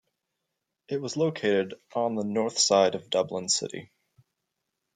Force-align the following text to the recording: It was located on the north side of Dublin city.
It 0.87 0.99
was 0.99 1.15
located 1.15 1.75
on 1.93 2.15
the 2.15 2.23
north 2.23 2.57
side 2.57 2.95
of 2.95 3.11
Dublin 3.11 3.49
city. 3.49 3.91